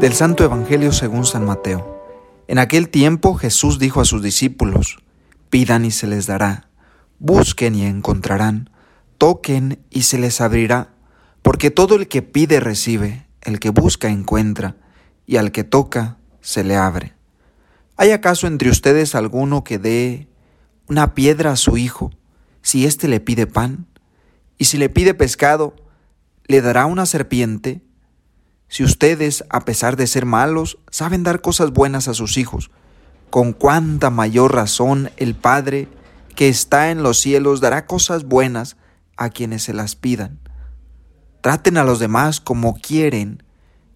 Del 0.00 0.12
Santo 0.12 0.44
Evangelio 0.44 0.92
según 0.92 1.24
San 1.24 1.46
Mateo. 1.46 2.04
En 2.48 2.58
aquel 2.58 2.90
tiempo 2.90 3.34
Jesús 3.34 3.78
dijo 3.78 4.02
a 4.02 4.04
sus 4.04 4.20
discípulos, 4.20 4.98
Pidan 5.48 5.86
y 5.86 5.90
se 5.90 6.06
les 6.06 6.26
dará, 6.26 6.68
busquen 7.18 7.74
y 7.74 7.86
encontrarán, 7.86 8.68
toquen 9.16 9.78
y 9.88 10.02
se 10.02 10.18
les 10.18 10.42
abrirá, 10.42 10.90
porque 11.40 11.70
todo 11.70 11.94
el 11.94 12.08
que 12.08 12.20
pide 12.20 12.60
recibe, 12.60 13.26
el 13.40 13.58
que 13.58 13.70
busca 13.70 14.08
encuentra, 14.08 14.76
y 15.24 15.38
al 15.38 15.50
que 15.50 15.64
toca 15.64 16.18
se 16.42 16.62
le 16.62 16.76
abre. 16.76 17.14
¿Hay 17.96 18.10
acaso 18.10 18.46
entre 18.46 18.68
ustedes 18.68 19.14
alguno 19.14 19.64
que 19.64 19.78
dé 19.78 20.28
una 20.88 21.14
piedra 21.14 21.52
a 21.52 21.56
su 21.56 21.78
hijo 21.78 22.10
si 22.60 22.84
éste 22.84 23.08
le 23.08 23.20
pide 23.20 23.46
pan? 23.46 23.86
Y 24.58 24.66
si 24.66 24.76
le 24.76 24.90
pide 24.90 25.14
pescado, 25.14 25.74
¿le 26.48 26.60
dará 26.60 26.84
una 26.84 27.06
serpiente? 27.06 27.85
Si 28.68 28.82
ustedes, 28.84 29.44
a 29.48 29.60
pesar 29.60 29.96
de 29.96 30.06
ser 30.06 30.26
malos, 30.26 30.78
saben 30.90 31.22
dar 31.22 31.40
cosas 31.40 31.72
buenas 31.72 32.08
a 32.08 32.14
sus 32.14 32.36
hijos, 32.36 32.70
con 33.30 33.52
cuánta 33.52 34.10
mayor 34.10 34.54
razón 34.54 35.10
el 35.16 35.34
Padre 35.34 35.88
que 36.34 36.48
está 36.48 36.90
en 36.90 37.02
los 37.02 37.18
cielos 37.18 37.60
dará 37.60 37.86
cosas 37.86 38.24
buenas 38.24 38.76
a 39.16 39.30
quienes 39.30 39.62
se 39.62 39.72
las 39.72 39.96
pidan. 39.96 40.38
Traten 41.40 41.76
a 41.78 41.84
los 41.84 41.98
demás 41.98 42.40
como 42.40 42.74
quieren 42.76 43.42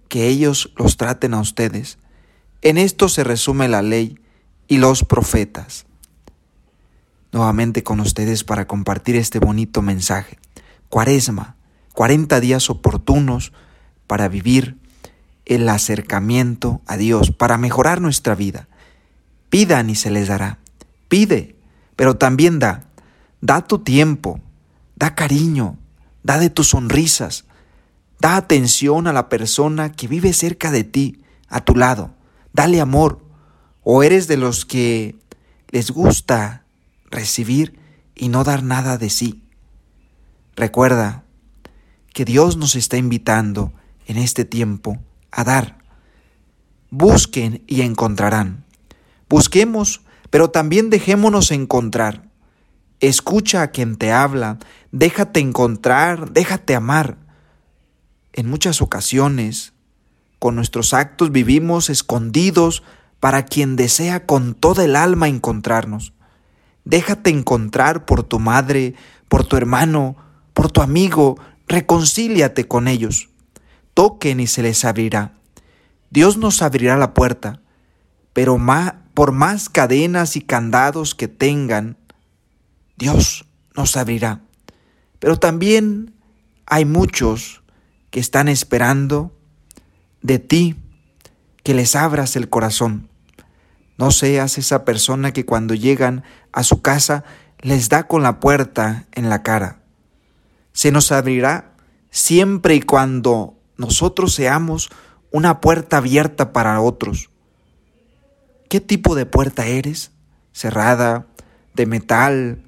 que 0.09 0.29
ellos 0.29 0.73
los 0.77 0.97
traten 0.97 1.35
a 1.35 1.41
ustedes. 1.41 1.99
En 2.63 2.79
esto 2.79 3.09
se 3.09 3.25
resume 3.25 3.69
la 3.69 3.83
ley 3.83 4.19
y 4.69 4.79
los 4.79 5.05
profetas. 5.05 5.87
Nuevamente 7.33 7.83
con 7.83 8.01
ustedes 8.01 8.43
para 8.43 8.67
compartir 8.67 9.17
este 9.17 9.39
bonito 9.39 9.83
mensaje. 9.83 10.39
Cuaresma, 10.89 11.57
40 11.95 12.41
días 12.41 12.71
oportunos 12.71 13.53
para 14.11 14.27
vivir 14.27 14.77
el 15.45 15.69
acercamiento 15.69 16.83
a 16.89 16.97
Dios, 16.97 17.31
para 17.31 17.59
mejorar 17.59 18.01
nuestra 18.01 18.35
vida. 18.35 18.67
Pidan 19.51 19.89
y 19.89 19.95
se 19.95 20.11
les 20.11 20.27
dará. 20.27 20.59
Pide, 21.07 21.55
pero 21.95 22.17
también 22.17 22.59
da. 22.59 22.91
Da 23.41 23.69
tu 23.69 23.79
tiempo, 23.79 24.41
da 24.97 25.15
cariño, 25.15 25.79
da 26.25 26.41
de 26.41 26.51
tus 26.51 26.71
sonrisas, 26.71 27.45
da 28.19 28.35
atención 28.35 29.07
a 29.07 29.13
la 29.13 29.29
persona 29.29 29.93
que 29.93 30.09
vive 30.09 30.33
cerca 30.33 30.73
de 30.73 30.83
ti, 30.83 31.23
a 31.49 31.61
tu 31.61 31.77
lado. 31.77 32.13
Dale 32.53 32.81
amor. 32.81 33.25
O 33.85 34.03
eres 34.03 34.27
de 34.27 34.39
los 34.39 34.65
que 34.65 35.15
les 35.69 35.93
gusta 35.93 36.65
recibir 37.13 37.79
y 38.17 38.29
no 38.29 38.43
dar 38.43 38.65
nada 38.65 38.99
de 38.99 39.09
sí. 39.09 39.45
Recuerda 40.57 41.23
que 42.13 42.25
Dios 42.25 42.57
nos 42.57 42.75
está 42.75 42.97
invitando 42.97 43.73
en 44.11 44.19
este 44.19 44.45
tiempo 44.45 44.99
a 45.31 45.45
dar. 45.45 45.79
Busquen 46.91 47.63
y 47.69 47.83
encontrarán. 47.83 48.65
Busquemos, 49.29 50.01
pero 50.31 50.51
también 50.51 50.91
dejémonos 50.91 51.53
encontrar. 51.53 52.29
Escucha 52.99 53.63
a 53.63 53.69
quien 53.69 53.95
te 53.95 54.11
habla, 54.11 54.59
déjate 54.91 55.39
encontrar, 55.39 56.33
déjate 56.33 56.75
amar. 56.75 57.19
En 58.33 58.51
muchas 58.51 58.83
ocasiones, 58.83 59.75
con 60.41 60.57
nuestros 60.57 60.93
actos 60.93 61.31
vivimos 61.31 61.89
escondidos 61.89 62.83
para 63.21 63.45
quien 63.45 63.77
desea 63.77 64.27
con 64.27 64.55
toda 64.55 64.85
el 64.85 64.97
alma 64.97 65.29
encontrarnos. 65.29 66.15
Déjate 66.85 67.31
encontrar 67.31 68.07
por 68.07 68.25
tu 68.25 68.41
madre, 68.41 68.97
por 69.29 69.45
tu 69.45 69.57
hermano, 69.57 70.17
por 70.53 70.73
tu 70.73 70.83
amigo, 70.83 71.39
reconcíliate 71.69 72.67
con 72.67 72.89
ellos 72.89 73.31
toquen 74.01 74.41
y 74.41 74.47
se 74.47 74.63
les 74.63 74.87
abrirá. 74.87 75.35
Dios 76.09 76.39
nos 76.39 76.63
abrirá 76.63 76.97
la 76.97 77.13
puerta, 77.13 77.61
pero 78.33 78.59
por 79.13 79.33
más 79.33 79.69
cadenas 79.69 80.37
y 80.37 80.41
candados 80.41 81.15
que 81.15 81.29
tengan, 81.29 81.99
Dios 82.97 83.45
nos 83.77 83.99
abrirá. 83.99 84.41
Pero 85.19 85.39
también 85.39 86.15
hay 86.65 86.87
muchos 86.87 87.61
que 88.09 88.21
están 88.21 88.49
esperando 88.49 89.37
de 90.23 90.39
ti 90.39 90.77
que 91.63 91.75
les 91.75 91.95
abras 91.95 92.37
el 92.37 92.49
corazón. 92.49 93.11
No 93.99 94.13
seas 94.13 94.57
esa 94.57 94.87
persona 94.87 95.35
que 95.35 95.45
cuando 95.45 95.75
llegan 95.75 96.25
a 96.53 96.63
su 96.63 96.81
casa 96.81 97.23
les 97.59 97.91
da 97.91 98.05
con 98.05 98.23
la 98.23 98.41
puerta 98.41 99.05
en 99.13 99.29
la 99.29 99.43
cara. 99.43 99.83
Se 100.73 100.91
nos 100.91 101.13
abrirá 101.13 101.75
siempre 102.11 102.75
y 102.77 102.81
cuando 102.81 103.60
nosotros 103.81 104.35
seamos 104.35 104.91
una 105.33 105.63
puerta 105.63 105.97
abierta 105.97 106.53
para 106.53 106.83
otros. 106.83 107.31
¿Qué 108.69 108.79
tipo 108.79 109.15
de 109.15 109.25
puerta 109.25 109.67
eres? 109.67 110.13
¿Cerrada? 110.53 111.27
¿De 111.75 111.87
metal? 111.87 112.63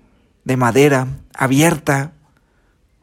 ¿De 0.45 0.57
madera? 0.57 1.07
¿Abierta? 1.35 2.15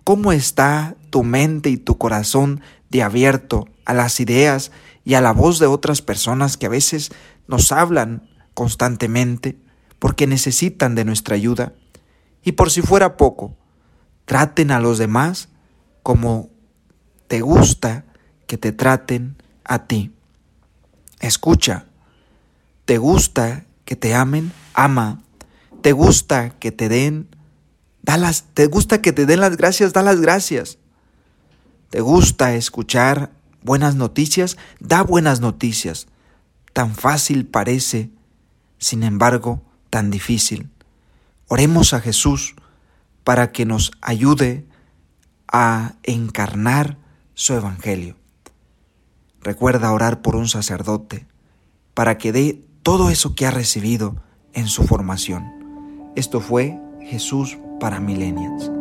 ¿Cómo 0.04 0.32
está 0.32 0.96
tu 1.12 1.24
mente 1.24 1.70
y 1.70 1.78
tu 1.78 2.00
corazón 2.00 2.62
de 2.90 3.04
abierto 3.04 3.68
a 3.86 3.94
las 3.94 4.20
ideas 4.20 4.72
y 5.06 5.14
a 5.14 5.22
la 5.22 5.32
voz 5.32 5.60
de 5.60 5.68
otras 5.68 6.02
personas 6.02 6.58
que 6.58 6.66
a 6.66 6.70
veces 6.70 7.12
nos 7.48 7.72
hablan 7.72 8.28
constantemente 8.56 9.56
porque 10.00 10.26
necesitan 10.26 10.96
de 10.96 11.06
nuestra 11.06 11.36
ayuda? 11.36 11.74
Y 12.44 12.54
por 12.54 12.72
si 12.72 12.82
fuera 12.82 13.18
poco, 13.18 13.56
traten 14.26 14.72
a 14.72 14.80
los 14.80 14.98
demás 14.98 15.50
como 16.02 16.50
te 17.30 17.42
gusta 17.42 18.06
que 18.48 18.58
te 18.58 18.72
traten 18.72 19.38
a 19.64 19.86
ti. 19.86 20.12
Escucha, 21.20 21.86
¿te 22.86 22.98
gusta 22.98 23.66
que 23.86 23.96
te 23.96 24.16
amen? 24.16 24.52
Ama. 24.74 25.22
¿Te 25.84 25.92
gusta 25.92 26.50
que 26.50 26.72
te 26.72 26.90
den? 26.90 27.30
Dalas, 28.02 28.46
¿Te 28.56 28.66
gusta 28.66 29.04
que 29.04 29.14
te 29.14 29.28
den 29.28 29.42
las 29.42 29.58
gracias? 29.58 29.94
Da 29.94 30.02
las 30.02 30.20
gracias. 30.20 30.80
¿Te 31.92 32.02
gusta 32.02 32.56
escuchar 32.56 33.32
buenas 33.62 33.94
noticias? 33.94 34.58
Da 34.80 35.04
buenas 35.04 35.40
noticias. 35.40 36.08
Tan 36.74 36.96
fácil 36.96 37.46
parece, 37.46 38.10
sin 38.80 39.04
embargo, 39.04 39.62
tan 39.92 40.10
difícil. 40.10 40.72
Oremos 41.48 41.94
a 41.94 42.02
Jesús 42.02 42.56
para 43.24 43.52
que 43.52 43.68
nos 43.68 43.92
ayude 44.02 44.66
a 45.48 45.94
encarnar 46.02 46.98
su 47.40 47.54
Evangelio. 47.54 48.18
Recuerda 49.40 49.94
orar 49.94 50.22
por 50.22 50.36
un 50.36 50.50
sacerdote 50.50 51.26
para 51.94 52.18
que 52.18 52.34
dé 52.34 52.66
todo 52.84 53.10
eso 53.10 53.34
que 53.34 53.46
ha 53.46 53.52
recibido 53.52 54.18
en 54.52 54.68
su 54.68 54.84
formación. 54.84 55.46
Esto 56.18 56.42
fue 56.42 56.78
Jesús 57.02 57.58
para 57.80 58.02
Millennials. 58.02 58.79